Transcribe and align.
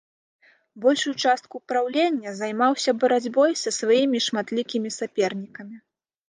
Большую 0.85 1.11
частку 1.27 1.55
праўлення 1.71 2.33
займаўся 2.39 2.91
барацьбой 3.03 3.51
са 3.65 3.75
сваімі 3.79 4.23
шматлікімі 4.29 4.89
сапернікамі. 4.99 5.77